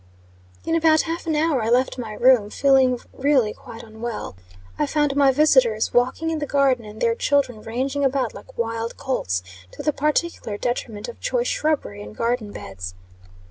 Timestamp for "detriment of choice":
10.57-11.49